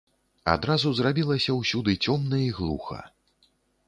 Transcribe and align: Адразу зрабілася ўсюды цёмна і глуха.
Адразу 0.53 0.93
зрабілася 0.99 1.55
ўсюды 1.57 1.93
цёмна 2.05 2.39
і 2.47 2.47
глуха. 2.61 2.99